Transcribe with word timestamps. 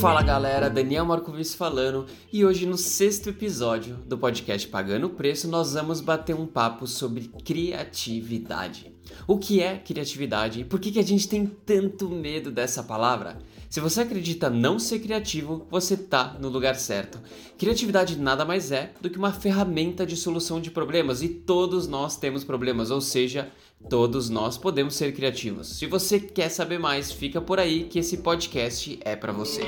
Fala 0.00 0.22
galera, 0.22 0.70
Daniel 0.70 1.04
Marcovici 1.04 1.54
falando 1.54 2.06
e 2.32 2.42
hoje 2.42 2.64
no 2.64 2.78
sexto 2.78 3.28
episódio 3.28 3.96
do 3.96 4.16
podcast 4.16 4.66
Pagando 4.66 5.08
o 5.08 5.10
Preço 5.10 5.46
nós 5.46 5.74
vamos 5.74 6.00
bater 6.00 6.34
um 6.34 6.46
papo 6.46 6.86
sobre 6.86 7.30
criatividade. 7.44 8.94
O 9.26 9.36
que 9.36 9.60
é 9.60 9.76
criatividade 9.76 10.60
e 10.60 10.64
por 10.64 10.80
que, 10.80 10.90
que 10.90 10.98
a 10.98 11.04
gente 11.04 11.28
tem 11.28 11.44
tanto 11.44 12.08
medo 12.08 12.50
dessa 12.50 12.82
palavra? 12.82 13.40
Se 13.70 13.78
você 13.78 14.00
acredita 14.00 14.50
não 14.50 14.80
ser 14.80 14.98
criativo, 14.98 15.64
você 15.70 15.96
tá 15.96 16.36
no 16.40 16.48
lugar 16.48 16.74
certo. 16.74 17.20
Criatividade 17.56 18.18
nada 18.18 18.44
mais 18.44 18.72
é 18.72 18.92
do 19.00 19.08
que 19.08 19.16
uma 19.16 19.32
ferramenta 19.32 20.04
de 20.04 20.16
solução 20.16 20.60
de 20.60 20.72
problemas 20.72 21.22
e 21.22 21.28
todos 21.28 21.86
nós 21.86 22.16
temos 22.16 22.42
problemas, 22.42 22.90
ou 22.90 23.00
seja, 23.00 23.48
todos 23.88 24.28
nós 24.28 24.58
podemos 24.58 24.96
ser 24.96 25.14
criativos. 25.14 25.68
Se 25.68 25.86
você 25.86 26.18
quer 26.18 26.48
saber 26.48 26.80
mais, 26.80 27.12
fica 27.12 27.40
por 27.40 27.60
aí 27.60 27.84
que 27.84 28.00
esse 28.00 28.16
podcast 28.16 28.98
é 29.04 29.14
para 29.14 29.30
você. 29.30 29.62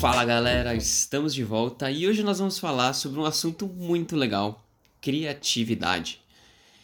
Fala 0.00 0.24
galera, 0.24 0.74
estamos 0.74 1.32
de 1.32 1.44
volta 1.44 1.92
e 1.92 2.08
hoje 2.08 2.24
nós 2.24 2.40
vamos 2.40 2.58
falar 2.58 2.92
sobre 2.92 3.20
um 3.20 3.24
assunto 3.24 3.68
muito 3.68 4.16
legal: 4.16 4.64
criatividade. 5.00 6.19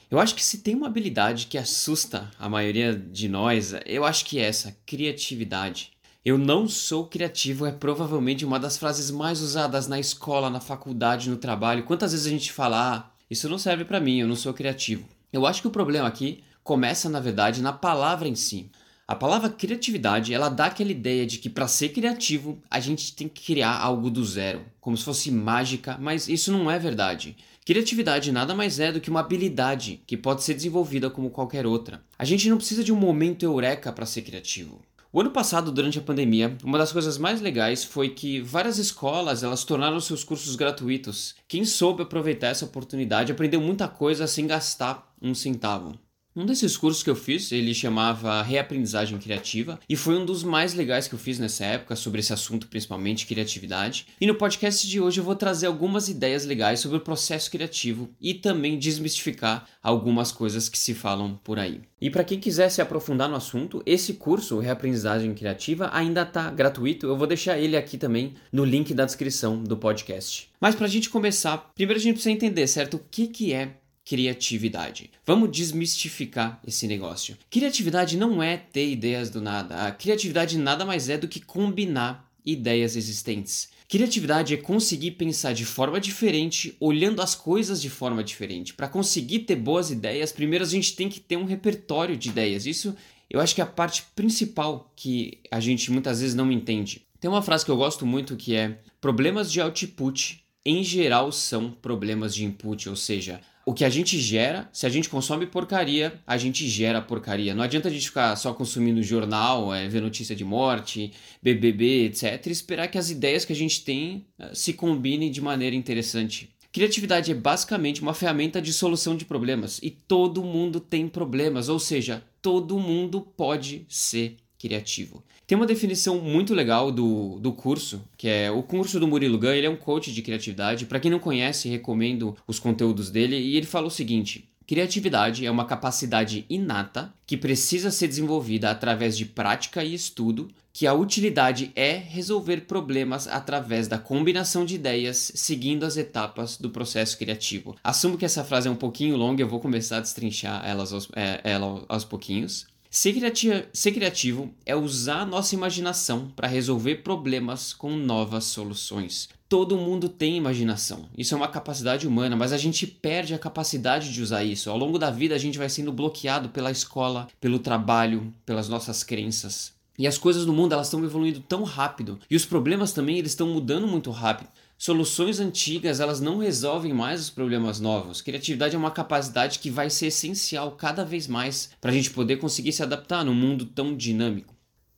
Eu 0.08 0.20
acho 0.20 0.36
que 0.36 0.44
se 0.44 0.58
tem 0.58 0.76
uma 0.76 0.86
habilidade 0.86 1.46
que 1.46 1.58
assusta 1.58 2.30
a 2.38 2.48
maioria 2.48 2.94
de 2.94 3.28
nós, 3.28 3.74
eu 3.84 4.04
acho 4.04 4.24
que 4.24 4.38
é 4.38 4.44
essa, 4.44 4.76
criatividade. 4.86 5.90
Eu 6.24 6.38
não 6.38 6.68
sou 6.68 7.06
criativo 7.06 7.66
é 7.66 7.72
provavelmente 7.72 8.44
uma 8.44 8.60
das 8.60 8.78
frases 8.78 9.10
mais 9.10 9.40
usadas 9.40 9.88
na 9.88 9.98
escola, 9.98 10.48
na 10.48 10.60
faculdade, 10.60 11.28
no 11.28 11.36
trabalho. 11.36 11.84
Quantas 11.84 12.12
vezes 12.12 12.26
a 12.26 12.30
gente 12.30 12.52
fala, 12.52 12.96
ah, 12.96 13.10
isso 13.28 13.48
não 13.48 13.58
serve 13.58 13.84
para 13.84 14.00
mim, 14.00 14.20
eu 14.20 14.28
não 14.28 14.36
sou 14.36 14.54
criativo. 14.54 15.08
Eu 15.32 15.44
acho 15.44 15.60
que 15.60 15.68
o 15.68 15.72
problema 15.72 16.06
aqui 16.06 16.42
começa, 16.62 17.08
na 17.08 17.18
verdade, 17.18 17.60
na 17.60 17.72
palavra 17.72 18.28
em 18.28 18.36
si. 18.36 18.70
A 19.08 19.14
palavra 19.14 19.48
criatividade, 19.48 20.34
ela 20.34 20.48
dá 20.48 20.66
aquela 20.66 20.90
ideia 20.90 21.24
de 21.24 21.38
que 21.38 21.48
para 21.48 21.68
ser 21.68 21.90
criativo, 21.90 22.60
a 22.68 22.80
gente 22.80 23.14
tem 23.14 23.28
que 23.28 23.40
criar 23.40 23.78
algo 23.78 24.10
do 24.10 24.24
zero, 24.24 24.64
como 24.80 24.96
se 24.96 25.04
fosse 25.04 25.30
mágica, 25.30 25.96
mas 26.00 26.28
isso 26.28 26.50
não 26.50 26.68
é 26.68 26.76
verdade. 26.76 27.36
Criatividade 27.64 28.32
nada 28.32 28.52
mais 28.52 28.80
é 28.80 28.90
do 28.90 29.00
que 29.00 29.08
uma 29.08 29.20
habilidade 29.20 30.02
que 30.08 30.16
pode 30.16 30.42
ser 30.42 30.54
desenvolvida 30.54 31.08
como 31.08 31.30
qualquer 31.30 31.66
outra. 31.66 32.02
A 32.18 32.24
gente 32.24 32.50
não 32.50 32.56
precisa 32.56 32.82
de 32.82 32.92
um 32.92 32.96
momento 32.96 33.44
eureka 33.44 33.92
para 33.92 34.06
ser 34.06 34.22
criativo. 34.22 34.80
O 35.12 35.20
ano 35.20 35.30
passado, 35.30 35.70
durante 35.70 36.00
a 36.00 36.02
pandemia, 36.02 36.56
uma 36.64 36.76
das 36.76 36.90
coisas 36.90 37.16
mais 37.16 37.40
legais 37.40 37.84
foi 37.84 38.08
que 38.08 38.40
várias 38.40 38.76
escolas 38.76 39.44
elas 39.44 39.62
tornaram 39.62 40.00
seus 40.00 40.24
cursos 40.24 40.56
gratuitos. 40.56 41.36
Quem 41.46 41.64
soube 41.64 42.02
aproveitar 42.02 42.48
essa 42.48 42.64
oportunidade 42.64 43.30
aprendeu 43.30 43.60
muita 43.60 43.86
coisa 43.86 44.26
sem 44.26 44.48
gastar 44.48 45.14
um 45.22 45.32
centavo. 45.32 45.96
Um 46.36 46.44
desses 46.44 46.76
cursos 46.76 47.02
que 47.02 47.08
eu 47.08 47.16
fiz, 47.16 47.50
ele 47.50 47.72
chamava 47.72 48.42
Reaprendizagem 48.42 49.16
Criativa, 49.16 49.80
e 49.88 49.96
foi 49.96 50.18
um 50.18 50.26
dos 50.26 50.42
mais 50.42 50.74
legais 50.74 51.08
que 51.08 51.14
eu 51.14 51.18
fiz 51.18 51.38
nessa 51.38 51.64
época, 51.64 51.96
sobre 51.96 52.20
esse 52.20 52.30
assunto, 52.30 52.66
principalmente 52.66 53.26
criatividade. 53.26 54.06
E 54.20 54.26
no 54.26 54.34
podcast 54.34 54.86
de 54.86 55.00
hoje 55.00 55.18
eu 55.18 55.24
vou 55.24 55.34
trazer 55.34 55.66
algumas 55.66 56.10
ideias 56.10 56.44
legais 56.44 56.80
sobre 56.80 56.98
o 56.98 57.00
processo 57.00 57.50
criativo 57.50 58.10
e 58.20 58.34
também 58.34 58.78
desmistificar 58.78 59.66
algumas 59.82 60.30
coisas 60.30 60.68
que 60.68 60.78
se 60.78 60.92
falam 60.92 61.40
por 61.42 61.58
aí. 61.58 61.80
E 61.98 62.10
para 62.10 62.22
quem 62.22 62.38
quiser 62.38 62.68
se 62.68 62.82
aprofundar 62.82 63.30
no 63.30 63.36
assunto, 63.36 63.82
esse 63.86 64.12
curso, 64.12 64.58
Reaprendizagem 64.58 65.32
Criativa, 65.32 65.88
ainda 65.90 66.20
está 66.20 66.50
gratuito. 66.50 67.06
Eu 67.06 67.16
vou 67.16 67.26
deixar 67.26 67.58
ele 67.58 67.78
aqui 67.78 67.96
também 67.96 68.34
no 68.52 68.62
link 68.62 68.92
da 68.92 69.06
descrição 69.06 69.64
do 69.64 69.78
podcast. 69.78 70.50
Mas 70.60 70.74
para 70.74 70.84
a 70.84 70.90
gente 70.90 71.08
começar, 71.08 71.72
primeiro 71.74 71.98
a 71.98 72.02
gente 72.02 72.16
precisa 72.16 72.32
entender, 72.34 72.66
certo? 72.66 72.98
O 72.98 73.00
que, 73.10 73.26
que 73.26 73.54
é 73.54 73.76
criatividade. 74.06 75.10
Vamos 75.26 75.50
desmistificar 75.50 76.60
esse 76.64 76.86
negócio. 76.86 77.36
Criatividade 77.50 78.16
não 78.16 78.40
é 78.40 78.56
ter 78.56 78.88
ideias 78.88 79.28
do 79.28 79.40
nada. 79.40 79.84
A 79.84 79.90
criatividade 79.90 80.56
nada 80.56 80.84
mais 80.84 81.08
é 81.08 81.18
do 81.18 81.26
que 81.26 81.40
combinar 81.40 82.30
ideias 82.44 82.94
existentes. 82.94 83.68
Criatividade 83.88 84.54
é 84.54 84.56
conseguir 84.56 85.12
pensar 85.12 85.52
de 85.52 85.64
forma 85.64 86.00
diferente, 86.00 86.76
olhando 86.78 87.20
as 87.20 87.34
coisas 87.34 87.82
de 87.82 87.90
forma 87.90 88.22
diferente. 88.22 88.72
Para 88.74 88.88
conseguir 88.88 89.40
ter 89.40 89.56
boas 89.56 89.90
ideias, 89.90 90.30
primeiro 90.30 90.64
a 90.64 90.68
gente 90.68 90.94
tem 90.94 91.08
que 91.08 91.20
ter 91.20 91.36
um 91.36 91.44
repertório 91.44 92.16
de 92.16 92.28
ideias. 92.28 92.64
Isso 92.64 92.94
eu 93.28 93.40
acho 93.40 93.56
que 93.56 93.60
é 93.60 93.64
a 93.64 93.66
parte 93.66 94.04
principal 94.14 94.92
que 94.94 95.40
a 95.50 95.58
gente 95.58 95.90
muitas 95.90 96.20
vezes 96.20 96.34
não 96.34 96.50
entende. 96.52 97.02
Tem 97.18 97.28
uma 97.28 97.42
frase 97.42 97.64
que 97.64 97.70
eu 97.72 97.76
gosto 97.76 98.06
muito 98.06 98.36
que 98.36 98.54
é: 98.54 98.78
problemas 99.00 99.50
de 99.50 99.60
output 99.60 100.44
em 100.64 100.82
geral 100.82 101.30
são 101.32 101.70
problemas 101.70 102.34
de 102.34 102.44
input, 102.44 102.88
ou 102.88 102.96
seja, 102.96 103.40
o 103.68 103.74
que 103.74 103.84
a 103.84 103.88
gente 103.88 104.16
gera, 104.20 104.68
se 104.72 104.86
a 104.86 104.88
gente 104.88 105.08
consome 105.08 105.44
porcaria, 105.44 106.20
a 106.24 106.36
gente 106.36 106.68
gera 106.68 107.02
porcaria. 107.02 107.52
Não 107.52 107.64
adianta 107.64 107.88
a 107.88 107.90
gente 107.90 108.06
ficar 108.06 108.36
só 108.36 108.54
consumindo 108.54 109.02
jornal, 109.02 109.74
é, 109.74 109.88
ver 109.88 110.00
notícia 110.00 110.36
de 110.36 110.44
morte, 110.44 111.12
BBB, 111.42 112.04
etc. 112.04 112.46
e 112.46 112.50
esperar 112.52 112.86
que 112.86 112.96
as 112.96 113.10
ideias 113.10 113.44
que 113.44 113.52
a 113.52 113.56
gente 113.56 113.82
tem 113.82 114.24
uh, 114.38 114.54
se 114.54 114.72
combinem 114.72 115.32
de 115.32 115.40
maneira 115.40 115.74
interessante. 115.74 116.48
Criatividade 116.70 117.32
é 117.32 117.34
basicamente 117.34 118.02
uma 118.02 118.14
ferramenta 118.14 118.62
de 118.62 118.72
solução 118.72 119.16
de 119.16 119.24
problemas 119.24 119.80
e 119.82 119.90
todo 119.90 120.44
mundo 120.44 120.78
tem 120.78 121.08
problemas, 121.08 121.68
ou 121.68 121.80
seja, 121.80 122.22
todo 122.40 122.78
mundo 122.78 123.20
pode 123.20 123.84
ser 123.88 124.36
criativo. 124.58 125.22
Tem 125.46 125.56
uma 125.56 125.66
definição 125.66 126.20
muito 126.20 126.54
legal 126.54 126.90
do, 126.90 127.38
do 127.38 127.52
curso, 127.52 128.02
que 128.16 128.28
é 128.28 128.50
o 128.50 128.62
curso 128.62 128.98
do 128.98 129.06
Murilo 129.06 129.38
Gun, 129.38 129.50
ele 129.50 129.66
é 129.66 129.70
um 129.70 129.76
coach 129.76 130.12
de 130.12 130.22
criatividade. 130.22 130.86
Para 130.86 131.00
quem 131.00 131.10
não 131.10 131.18
conhece, 131.18 131.68
recomendo 131.68 132.36
os 132.46 132.58
conteúdos 132.58 133.10
dele 133.10 133.36
e 133.36 133.56
ele 133.56 133.66
fala 133.66 133.86
o 133.86 133.90
seguinte: 133.90 134.48
Criatividade 134.66 135.46
é 135.46 135.50
uma 135.50 135.64
capacidade 135.64 136.44
inata 136.50 137.14
que 137.24 137.36
precisa 137.36 137.92
ser 137.92 138.08
desenvolvida 138.08 138.68
através 138.68 139.16
de 139.16 139.24
prática 139.24 139.84
e 139.84 139.94
estudo, 139.94 140.48
que 140.72 140.88
a 140.88 140.92
utilidade 140.92 141.70
é 141.76 141.92
resolver 141.92 142.62
problemas 142.62 143.28
através 143.28 143.86
da 143.86 143.96
combinação 143.96 144.64
de 144.64 144.74
ideias 144.74 145.30
seguindo 145.36 145.84
as 145.84 145.96
etapas 145.96 146.58
do 146.58 146.68
processo 146.68 147.16
criativo. 147.16 147.76
Assumo 147.82 148.18
que 148.18 148.24
essa 148.24 148.42
frase 148.42 148.66
é 148.66 148.70
um 148.70 148.76
pouquinho 148.76 149.16
longa, 149.16 149.40
eu 149.40 149.48
vou 149.48 149.60
começar 149.60 149.98
a 149.98 150.00
destrinchar 150.00 150.66
elas 150.66 150.92
aos, 150.92 151.08
é, 151.14 151.40
ela 151.44 151.84
aos 151.88 152.04
pouquinhos. 152.04 152.66
Ser 152.98 153.12
criativo, 153.12 153.62
ser 153.74 153.92
criativo 153.92 154.54
é 154.64 154.74
usar 154.74 155.26
nossa 155.26 155.54
imaginação 155.54 156.32
para 156.34 156.48
resolver 156.48 157.02
problemas 157.02 157.74
com 157.74 157.94
novas 157.94 158.44
soluções. 158.44 159.28
Todo 159.50 159.76
mundo 159.76 160.08
tem 160.08 160.38
imaginação. 160.38 161.06
Isso 161.14 161.34
é 161.34 161.36
uma 161.36 161.46
capacidade 161.46 162.08
humana, 162.08 162.34
mas 162.34 162.54
a 162.54 162.56
gente 162.56 162.86
perde 162.86 163.34
a 163.34 163.38
capacidade 163.38 164.10
de 164.10 164.22
usar 164.22 164.44
isso. 164.44 164.70
Ao 164.70 164.78
longo 164.78 164.98
da 164.98 165.10
vida 165.10 165.34
a 165.34 165.38
gente 165.38 165.58
vai 165.58 165.68
sendo 165.68 165.92
bloqueado 165.92 166.48
pela 166.48 166.70
escola, 166.70 167.28
pelo 167.38 167.58
trabalho, 167.58 168.32
pelas 168.46 168.66
nossas 168.66 169.04
crenças. 169.04 169.75
E 169.98 170.06
as 170.06 170.18
coisas 170.18 170.44
no 170.44 170.52
mundo 170.52 170.72
elas 170.72 170.86
estão 170.86 171.02
evoluindo 171.04 171.40
tão 171.40 171.62
rápido 171.62 172.18
e 172.30 172.36
os 172.36 172.44
problemas 172.44 172.92
também 172.92 173.18
eles 173.18 173.32
estão 173.32 173.48
mudando 173.48 173.86
muito 173.86 174.10
rápido. 174.10 174.50
Soluções 174.78 175.40
antigas, 175.40 176.00
elas 176.00 176.20
não 176.20 176.38
resolvem 176.38 176.92
mais 176.92 177.20
os 177.20 177.30
problemas 177.30 177.80
novos. 177.80 178.20
Criatividade 178.20 178.74
é 178.74 178.78
uma 178.78 178.90
capacidade 178.90 179.58
que 179.58 179.70
vai 179.70 179.88
ser 179.88 180.08
essencial 180.08 180.72
cada 180.72 181.02
vez 181.02 181.26
mais 181.26 181.70
para 181.80 181.90
a 181.90 181.94
gente 181.94 182.10
poder 182.10 182.36
conseguir 182.36 182.72
se 182.72 182.82
adaptar 182.82 183.24
num 183.24 183.34
mundo 183.34 183.64
tão 183.64 183.96
dinâmico. 183.96 184.54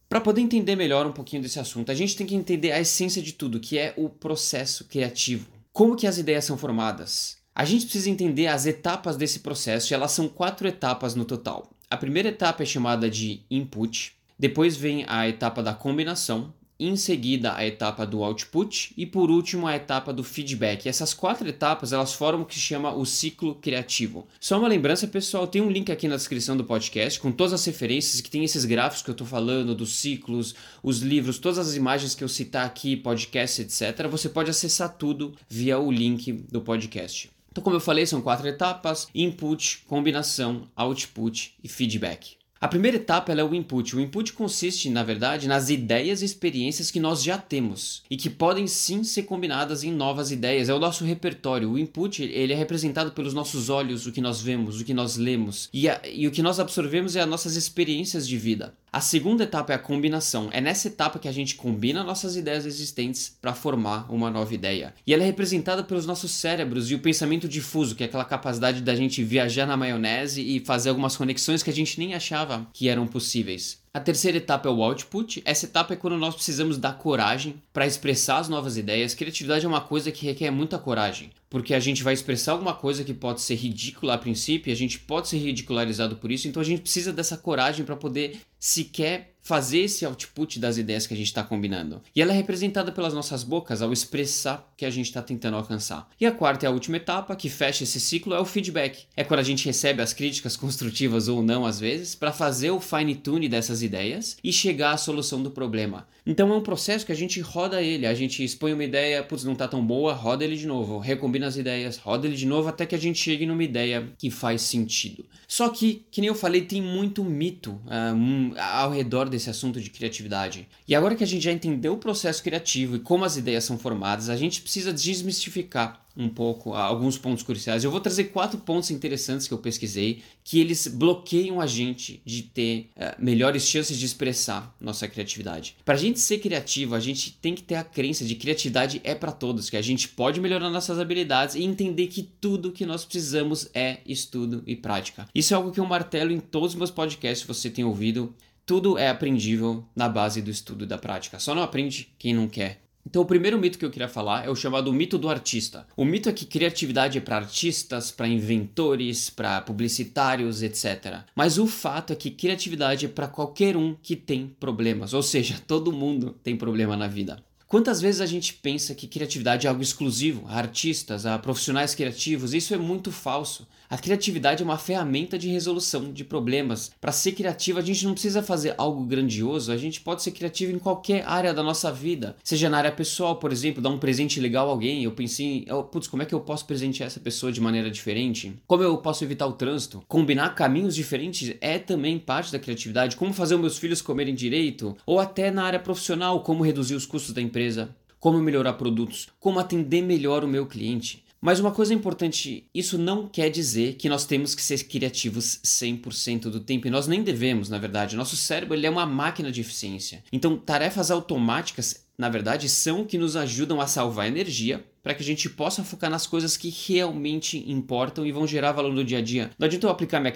Para 0.08 0.20
poder 0.20 0.40
entender 0.40 0.74
melhor 0.74 1.06
um 1.06 1.12
pouquinho 1.12 1.42
desse 1.42 1.60
assunto, 1.60 1.92
a 1.92 1.94
gente 1.94 2.16
tem 2.16 2.26
que 2.26 2.34
entender 2.34 2.72
a 2.72 2.80
essência 2.80 3.22
de 3.22 3.34
tudo, 3.34 3.60
que 3.60 3.78
é 3.78 3.92
o 3.96 4.08
processo 4.08 4.86
criativo. 4.86 5.46
Como 5.70 5.94
que 5.94 6.06
as 6.06 6.18
ideias 6.18 6.46
são 6.46 6.56
formadas? 6.56 7.36
A 7.54 7.64
gente 7.64 7.84
precisa 7.84 8.08
entender 8.08 8.46
as 8.46 8.64
etapas 8.66 9.16
desse 9.16 9.40
processo, 9.40 9.92
e 9.92 9.94
elas 9.94 10.12
são 10.12 10.26
quatro 10.26 10.66
etapas 10.66 11.14
no 11.14 11.26
total. 11.26 11.70
A 11.90 11.96
primeira 11.96 12.30
etapa 12.30 12.62
é 12.62 12.66
chamada 12.66 13.10
de 13.10 13.42
input, 13.50 14.16
depois 14.38 14.76
vem 14.76 15.04
a 15.08 15.28
etapa 15.28 15.62
da 15.62 15.74
combinação, 15.74 16.52
em 16.80 16.94
seguida 16.96 17.54
a 17.56 17.66
etapa 17.66 18.06
do 18.06 18.22
output 18.22 18.92
e 18.96 19.04
por 19.04 19.30
último 19.30 19.66
a 19.66 19.74
etapa 19.74 20.12
do 20.12 20.22
feedback. 20.22 20.88
Essas 20.88 21.12
quatro 21.12 21.48
etapas 21.48 21.92
elas 21.92 22.12
formam 22.12 22.42
o 22.42 22.46
que 22.46 22.54
se 22.54 22.60
chama 22.60 22.94
o 22.94 23.04
ciclo 23.04 23.56
criativo. 23.56 24.28
Só 24.38 24.58
uma 24.58 24.68
lembrança, 24.68 25.08
pessoal, 25.08 25.46
tem 25.46 25.60
um 25.60 25.70
link 25.70 25.90
aqui 25.90 26.06
na 26.06 26.16
descrição 26.16 26.56
do 26.56 26.64
podcast 26.64 27.18
com 27.18 27.32
todas 27.32 27.52
as 27.52 27.64
referências 27.64 28.20
que 28.20 28.30
tem 28.30 28.44
esses 28.44 28.64
gráficos 28.64 29.02
que 29.02 29.10
eu 29.10 29.12
estou 29.12 29.26
falando, 29.26 29.74
dos 29.74 29.96
ciclos, 29.96 30.54
os 30.82 31.00
livros, 31.00 31.38
todas 31.38 31.58
as 31.58 31.74
imagens 31.74 32.14
que 32.14 32.22
eu 32.22 32.28
citar 32.28 32.64
aqui, 32.64 32.96
podcast, 32.96 33.62
etc. 33.62 34.06
Você 34.08 34.28
pode 34.28 34.50
acessar 34.50 34.96
tudo 34.96 35.34
via 35.48 35.78
o 35.78 35.90
link 35.90 36.32
do 36.32 36.60
podcast. 36.60 37.30
Então, 37.50 37.64
como 37.64 37.74
eu 37.74 37.80
falei, 37.80 38.06
são 38.06 38.22
quatro 38.22 38.46
etapas: 38.46 39.08
input, 39.12 39.82
combinação, 39.88 40.68
output 40.76 41.54
e 41.62 41.68
feedback. 41.68 42.37
A 42.60 42.66
primeira 42.66 42.96
etapa 42.96 43.32
é 43.32 43.44
o 43.44 43.54
input. 43.54 43.94
O 43.94 44.00
input 44.00 44.32
consiste, 44.32 44.90
na 44.90 45.04
verdade, 45.04 45.46
nas 45.46 45.70
ideias 45.70 46.22
e 46.22 46.24
experiências 46.24 46.90
que 46.90 46.98
nós 46.98 47.22
já 47.22 47.38
temos 47.38 48.02
e 48.10 48.16
que 48.16 48.28
podem 48.28 48.66
sim 48.66 49.04
ser 49.04 49.22
combinadas 49.22 49.84
em 49.84 49.92
novas 49.92 50.32
ideias. 50.32 50.68
É 50.68 50.74
o 50.74 50.78
nosso 50.80 51.04
repertório. 51.04 51.70
O 51.70 51.78
input 51.78 52.20
ele 52.20 52.52
é 52.52 52.56
representado 52.56 53.12
pelos 53.12 53.32
nossos 53.32 53.70
olhos, 53.70 54.06
o 54.06 54.12
que 54.12 54.20
nós 54.20 54.40
vemos, 54.40 54.80
o 54.80 54.84
que 54.84 54.92
nós 54.92 55.16
lemos 55.16 55.68
e, 55.72 55.88
a, 55.88 56.00
e 56.12 56.26
o 56.26 56.32
que 56.32 56.42
nós 56.42 56.58
absorvemos 56.58 57.14
é 57.14 57.20
as 57.20 57.28
nossas 57.28 57.54
experiências 57.54 58.26
de 58.26 58.36
vida. 58.36 58.74
A 58.90 59.02
segunda 59.02 59.44
etapa 59.44 59.72
é 59.72 59.76
a 59.76 59.78
combinação. 59.78 60.48
É 60.50 60.62
nessa 60.62 60.88
etapa 60.88 61.18
que 61.18 61.28
a 61.28 61.32
gente 61.32 61.56
combina 61.56 62.02
nossas 62.02 62.36
ideias 62.36 62.64
existentes 62.64 63.36
para 63.40 63.52
formar 63.52 64.10
uma 64.10 64.30
nova 64.30 64.54
ideia. 64.54 64.94
E 65.06 65.12
ela 65.12 65.22
é 65.22 65.26
representada 65.26 65.84
pelos 65.84 66.06
nossos 66.06 66.30
cérebros 66.30 66.90
e 66.90 66.94
o 66.94 66.98
pensamento 66.98 67.46
difuso, 67.46 67.94
que 67.94 68.02
é 68.02 68.06
aquela 68.06 68.24
capacidade 68.24 68.80
da 68.80 68.94
gente 68.94 69.22
viajar 69.22 69.66
na 69.66 69.76
maionese 69.76 70.40
e 70.40 70.60
fazer 70.60 70.88
algumas 70.88 71.16
conexões 71.16 71.62
que 71.62 71.68
a 71.68 71.74
gente 71.74 71.98
nem 71.98 72.14
achava 72.14 72.66
que 72.72 72.88
eram 72.88 73.06
possíveis. 73.06 73.78
A 73.92 74.00
terceira 74.00 74.36
etapa 74.36 74.68
é 74.68 74.72
o 74.72 74.82
output. 74.82 75.42
Essa 75.44 75.66
etapa 75.66 75.94
é 75.94 75.96
quando 75.96 76.16
nós 76.16 76.34
precisamos 76.34 76.78
dar 76.78 76.98
coragem 76.98 77.62
para 77.72 77.86
expressar 77.86 78.38
as 78.38 78.48
novas 78.48 78.76
ideias. 78.76 79.14
Criatividade 79.14 79.64
é 79.64 79.68
uma 79.68 79.80
coisa 79.80 80.12
que 80.12 80.26
requer 80.26 80.50
muita 80.50 80.78
coragem, 80.78 81.30
porque 81.48 81.74
a 81.74 81.80
gente 81.80 82.02
vai 82.02 82.12
expressar 82.12 82.52
alguma 82.52 82.74
coisa 82.74 83.02
que 83.02 83.14
pode 83.14 83.40
ser 83.40 83.54
ridícula 83.54 84.14
a 84.14 84.18
princípio, 84.18 84.72
a 84.72 84.76
gente 84.76 84.98
pode 84.98 85.28
ser 85.28 85.38
ridicularizado 85.38 86.16
por 86.16 86.30
isso, 86.30 86.46
então 86.48 86.60
a 86.60 86.64
gente 86.64 86.82
precisa 86.82 87.12
dessa 87.12 87.36
coragem 87.36 87.84
para 87.84 87.96
poder 87.96 88.38
sequer 88.58 89.34
fazer 89.48 89.78
esse 89.78 90.04
output 90.04 90.60
das 90.60 90.76
ideias 90.76 91.06
que 91.06 91.14
a 91.14 91.16
gente 91.16 91.28
está 91.28 91.42
combinando. 91.42 92.02
E 92.14 92.20
ela 92.20 92.34
é 92.34 92.36
representada 92.36 92.92
pelas 92.92 93.14
nossas 93.14 93.42
bocas 93.42 93.80
ao 93.80 93.90
expressar 93.94 94.70
que 94.76 94.84
a 94.84 94.90
gente 94.90 95.06
está 95.06 95.22
tentando 95.22 95.56
alcançar. 95.56 96.06
E 96.20 96.26
a 96.26 96.30
quarta 96.30 96.66
e 96.66 96.68
a 96.68 96.70
última 96.70 96.98
etapa, 96.98 97.34
que 97.34 97.48
fecha 97.48 97.84
esse 97.84 97.98
ciclo, 97.98 98.34
é 98.34 98.40
o 98.40 98.44
feedback. 98.44 99.06
É 99.16 99.24
quando 99.24 99.40
a 99.40 99.44
gente 99.44 99.64
recebe 99.64 100.02
as 100.02 100.12
críticas 100.12 100.54
construtivas 100.54 101.28
ou 101.28 101.42
não, 101.42 101.64
às 101.64 101.80
vezes, 101.80 102.14
para 102.14 102.30
fazer 102.30 102.70
o 102.72 102.78
fine-tune 102.78 103.48
dessas 103.48 103.82
ideias 103.82 104.36
e 104.44 104.52
chegar 104.52 104.92
à 104.92 104.98
solução 104.98 105.42
do 105.42 105.50
problema. 105.50 106.06
Então 106.26 106.52
é 106.52 106.54
um 106.54 106.60
processo 106.60 107.06
que 107.06 107.12
a 107.12 107.16
gente 107.16 107.40
roda 107.40 107.80
ele, 107.80 108.06
a 108.06 108.12
gente 108.12 108.44
expõe 108.44 108.74
uma 108.74 108.84
ideia, 108.84 109.22
putz, 109.22 109.44
não 109.44 109.54
tá 109.54 109.66
tão 109.66 109.82
boa, 109.82 110.12
roda 110.12 110.44
ele 110.44 110.56
de 110.56 110.66
novo, 110.66 110.98
recombina 110.98 111.46
as 111.46 111.56
ideias, 111.56 111.96
roda 111.96 112.26
ele 112.26 112.36
de 112.36 112.44
novo 112.44 112.68
até 112.68 112.84
que 112.84 112.94
a 112.94 112.98
gente 112.98 113.18
chegue 113.18 113.46
numa 113.46 113.64
ideia 113.64 114.06
que 114.18 114.30
faz 114.30 114.60
sentido. 114.60 115.24
Só 115.46 115.70
que, 115.70 116.04
que 116.10 116.20
nem 116.20 116.28
eu 116.28 116.34
falei, 116.34 116.60
tem 116.60 116.82
muito 116.82 117.24
mito 117.24 117.80
ah, 117.86 118.12
um, 118.14 118.52
ao 118.58 118.90
redor 118.90 119.30
desse 119.30 119.37
assunto 119.50 119.78
de 119.80 119.90
criatividade. 119.90 120.66
E 120.86 120.94
agora 120.94 121.14
que 121.14 121.22
a 121.22 121.26
gente 121.26 121.44
já 121.44 121.52
entendeu 121.52 121.92
o 121.92 121.98
processo 121.98 122.42
criativo 122.42 122.96
e 122.96 123.00
como 123.00 123.24
as 123.24 123.36
ideias 123.36 123.64
são 123.64 123.76
formadas, 123.76 124.30
a 124.30 124.36
gente 124.36 124.62
precisa 124.62 124.90
desmistificar 124.92 126.02
um 126.16 126.28
pouco 126.28 126.74
alguns 126.74 127.16
pontos 127.16 127.44
cruciais. 127.44 127.84
Eu 127.84 127.92
vou 127.92 128.00
trazer 128.00 128.24
quatro 128.24 128.58
pontos 128.58 128.90
interessantes 128.90 129.46
que 129.46 129.54
eu 129.54 129.58
pesquisei 129.58 130.20
que 130.42 130.58
eles 130.58 130.88
bloqueiam 130.88 131.60
a 131.60 131.66
gente 131.66 132.20
de 132.24 132.42
ter 132.42 132.90
uh, 132.96 133.22
melhores 133.22 133.62
chances 133.62 133.96
de 133.96 134.04
expressar 134.04 134.74
nossa 134.80 135.06
criatividade. 135.06 135.76
Para 135.84 135.94
a 135.94 135.98
gente 135.98 136.18
ser 136.18 136.38
criativo, 136.38 136.96
a 136.96 137.00
gente 137.00 137.30
tem 137.40 137.54
que 137.54 137.62
ter 137.62 137.76
a 137.76 137.84
crença 137.84 138.24
de 138.24 138.34
que 138.34 138.48
criatividade 138.48 139.00
é 139.04 139.14
para 139.14 139.30
todos, 139.30 139.68
que 139.68 139.76
a 139.76 139.82
gente 139.82 140.08
pode 140.08 140.40
melhorar 140.40 140.70
nossas 140.70 140.98
habilidades 140.98 141.54
e 141.54 141.62
entender 141.62 142.06
que 142.06 142.22
tudo 142.22 142.72
que 142.72 142.86
nós 142.86 143.04
precisamos 143.04 143.68
é 143.74 143.98
estudo 144.06 144.62
e 144.66 144.74
prática. 144.74 145.28
Isso 145.34 145.52
é 145.52 145.56
algo 145.56 145.70
que 145.70 145.78
eu 145.78 145.84
martelo 145.84 146.32
em 146.32 146.40
todos 146.40 146.70
os 146.70 146.76
meus 146.76 146.90
podcasts, 146.90 147.46
você 147.46 147.68
tem 147.68 147.84
ouvido. 147.84 148.34
Tudo 148.68 148.98
é 148.98 149.08
aprendível 149.08 149.82
na 149.96 150.10
base 150.10 150.42
do 150.42 150.50
estudo 150.50 150.84
e 150.84 150.86
da 150.86 150.98
prática. 150.98 151.38
Só 151.38 151.54
não 151.54 151.62
aprende 151.62 152.12
quem 152.18 152.34
não 152.34 152.46
quer. 152.46 152.82
Então, 153.06 153.22
o 153.22 153.24
primeiro 153.24 153.58
mito 153.58 153.78
que 153.78 153.84
eu 153.86 153.90
queria 153.90 154.10
falar 154.10 154.44
é 154.44 154.50
o 154.50 154.54
chamado 154.54 154.92
mito 154.92 155.16
do 155.16 155.30
artista. 155.30 155.86
O 155.96 156.04
mito 156.04 156.28
é 156.28 156.32
que 156.34 156.44
criatividade 156.44 157.16
é 157.16 157.20
para 157.22 157.36
artistas, 157.36 158.10
para 158.10 158.28
inventores, 158.28 159.30
para 159.30 159.62
publicitários, 159.62 160.62
etc. 160.62 161.20
Mas 161.34 161.56
o 161.56 161.66
fato 161.66 162.12
é 162.12 162.16
que 162.16 162.30
criatividade 162.30 163.06
é 163.06 163.08
para 163.08 163.26
qualquer 163.26 163.74
um 163.74 163.94
que 164.02 164.14
tem 164.14 164.54
problemas, 164.60 165.14
ou 165.14 165.22
seja, 165.22 165.58
todo 165.66 165.90
mundo 165.90 166.36
tem 166.44 166.54
problema 166.54 166.94
na 166.94 167.06
vida. 167.06 167.42
Quantas 167.66 168.02
vezes 168.02 168.20
a 168.20 168.26
gente 168.26 168.52
pensa 168.52 168.94
que 168.94 169.06
criatividade 169.06 169.66
é 169.66 169.70
algo 169.70 169.82
exclusivo 169.82 170.46
a 170.46 170.58
artistas, 170.58 171.24
a 171.24 171.38
profissionais 171.38 171.94
criativos? 171.94 172.52
Isso 172.52 172.74
é 172.74 172.78
muito 172.78 173.10
falso. 173.10 173.66
A 173.88 173.96
criatividade 173.96 174.62
é 174.62 174.64
uma 174.64 174.78
ferramenta 174.78 175.38
de 175.38 175.48
resolução 175.48 176.12
de 176.12 176.24
problemas. 176.24 176.90
Para 177.00 177.12
ser 177.12 177.32
criativo, 177.32 177.78
a 177.78 177.82
gente 177.82 178.04
não 178.04 178.12
precisa 178.12 178.42
fazer 178.42 178.74
algo 178.78 179.04
grandioso, 179.04 179.70
a 179.70 179.76
gente 179.76 180.00
pode 180.00 180.22
ser 180.22 180.32
criativo 180.32 180.72
em 180.72 180.78
qualquer 180.78 181.24
área 181.26 181.54
da 181.54 181.62
nossa 181.62 181.92
vida. 181.92 182.36
Seja 182.42 182.68
na 182.68 182.78
área 182.78 182.92
pessoal, 182.92 183.36
por 183.36 183.52
exemplo, 183.52 183.82
dar 183.82 183.90
um 183.90 183.98
presente 183.98 184.40
legal 184.40 184.68
a 184.68 184.70
alguém. 184.70 185.04
Eu 185.04 185.12
pensei, 185.12 185.66
oh, 185.70 185.82
putz, 185.82 186.08
como 186.08 186.22
é 186.22 186.26
que 186.26 186.34
eu 186.34 186.40
posso 186.40 186.66
presentear 186.66 187.06
essa 187.06 187.20
pessoa 187.20 187.52
de 187.52 187.60
maneira 187.60 187.90
diferente? 187.90 188.54
Como 188.66 188.82
eu 188.82 188.98
posso 188.98 189.24
evitar 189.24 189.46
o 189.46 189.52
trânsito? 189.52 190.02
Combinar 190.08 190.54
caminhos 190.54 190.94
diferentes 190.94 191.54
é 191.60 191.78
também 191.78 192.18
parte 192.18 192.50
da 192.52 192.58
criatividade. 192.58 193.16
Como 193.16 193.32
fazer 193.32 193.54
os 193.54 193.60
meus 193.60 193.78
filhos 193.78 194.02
comerem 194.02 194.34
direito? 194.34 194.96
Ou 195.06 195.18
até 195.18 195.50
na 195.50 195.64
área 195.64 195.78
profissional, 195.78 196.42
como 196.42 196.64
reduzir 196.64 196.94
os 196.94 197.06
custos 197.06 197.34
da 197.34 197.40
empresa 197.40 197.58
empresa, 197.58 197.94
como 198.20 198.38
melhorar 198.38 198.74
produtos, 198.74 199.28
como 199.38 199.58
atender 199.58 200.02
melhor 200.02 200.44
o 200.44 200.48
meu 200.48 200.66
cliente. 200.66 201.24
Mas 201.40 201.60
uma 201.60 201.70
coisa 201.70 201.94
importante, 201.94 202.68
isso 202.74 202.98
não 202.98 203.28
quer 203.28 203.48
dizer 203.48 203.94
que 203.94 204.08
nós 204.08 204.26
temos 204.26 204.54
que 204.54 204.62
ser 204.62 204.82
criativos 204.84 205.60
100% 205.64 206.50
do 206.50 206.60
tempo, 206.60 206.86
e 206.86 206.90
nós 206.90 207.06
nem 207.06 207.22
devemos, 207.22 207.68
na 207.68 207.78
verdade. 207.78 208.16
Nosso 208.16 208.36
cérebro 208.36 208.74
ele 208.74 208.86
é 208.86 208.90
uma 208.90 209.06
máquina 209.06 209.52
de 209.52 209.60
eficiência. 209.60 210.24
Então, 210.32 210.56
tarefas 210.56 211.10
automáticas, 211.10 212.06
na 212.18 212.28
verdade, 212.28 212.68
são 212.68 213.04
que 213.04 213.16
nos 213.16 213.36
ajudam 213.36 213.80
a 213.80 213.86
salvar 213.86 214.26
energia 214.26 214.84
para 215.00 215.14
que 215.14 215.22
a 215.22 215.24
gente 215.24 215.48
possa 215.48 215.84
focar 215.84 216.10
nas 216.10 216.26
coisas 216.26 216.56
que 216.56 216.68
realmente 216.86 217.64
importam 217.70 218.26
e 218.26 218.32
vão 218.32 218.46
gerar 218.46 218.72
valor 218.72 218.92
no 218.92 219.04
dia 219.04 219.18
a 219.18 219.22
dia. 219.22 219.50
Não 219.58 219.64
adianta 219.64 219.86
eu 219.86 219.90
aplicar 219.90 220.20
minha 220.20 220.34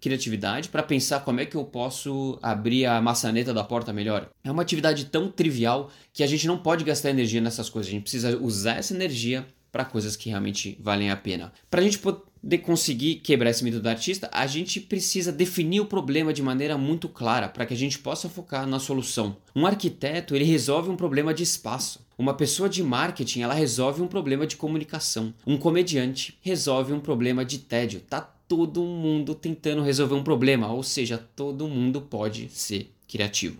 criatividade 0.00 0.68
para 0.68 0.82
pensar 0.82 1.20
como 1.20 1.40
é 1.40 1.46
que 1.46 1.56
eu 1.56 1.64
posso 1.64 2.38
abrir 2.42 2.84
a 2.84 3.00
maçaneta 3.00 3.52
da 3.52 3.64
porta 3.64 3.92
melhor. 3.92 4.30
É 4.44 4.52
uma 4.52 4.62
atividade 4.62 5.06
tão 5.06 5.30
trivial 5.30 5.90
que 6.12 6.22
a 6.22 6.26
gente 6.26 6.46
não 6.46 6.58
pode 6.58 6.84
gastar 6.84 7.10
energia 7.10 7.40
nessas 7.40 7.68
coisas. 7.68 7.88
A 7.88 7.92
gente 7.92 8.02
precisa 8.02 8.38
usar 8.38 8.76
essa 8.76 8.94
energia 8.94 9.44
para 9.70 9.84
coisas 9.84 10.16
que 10.16 10.28
realmente 10.28 10.78
valem 10.80 11.10
a 11.10 11.16
pena. 11.16 11.52
Para 11.70 11.80
a 11.80 11.84
gente 11.84 11.98
poder 11.98 12.58
conseguir 12.58 13.16
quebrar 13.16 13.50
esse 13.50 13.62
mito 13.62 13.80
do 13.80 13.88
artista, 13.88 14.28
a 14.32 14.46
gente 14.46 14.80
precisa 14.80 15.30
definir 15.30 15.80
o 15.80 15.86
problema 15.86 16.32
de 16.32 16.42
maneira 16.42 16.78
muito 16.78 17.08
clara 17.08 17.48
para 17.48 17.66
que 17.66 17.74
a 17.74 17.76
gente 17.76 17.98
possa 17.98 18.28
focar 18.28 18.66
na 18.66 18.78
solução. 18.78 19.36
Um 19.54 19.66
arquiteto 19.66 20.34
ele 20.34 20.44
resolve 20.44 20.90
um 20.90 20.96
problema 20.96 21.34
de 21.34 21.42
espaço. 21.42 22.06
Uma 22.16 22.34
pessoa 22.34 22.68
de 22.68 22.82
marketing 22.82 23.42
ela 23.42 23.54
resolve 23.54 24.02
um 24.02 24.08
problema 24.08 24.46
de 24.46 24.56
comunicação. 24.56 25.32
Um 25.46 25.56
comediante 25.56 26.36
resolve 26.40 26.92
um 26.92 27.00
problema 27.00 27.44
de 27.44 27.58
tédio. 27.58 28.00
Tá 28.00 28.20
todo 28.20 28.82
mundo 28.82 29.34
tentando 29.34 29.82
resolver 29.82 30.14
um 30.14 30.24
problema, 30.24 30.72
ou 30.72 30.82
seja, 30.82 31.18
todo 31.36 31.68
mundo 31.68 32.00
pode 32.00 32.48
ser 32.48 32.90
criativo. 33.06 33.58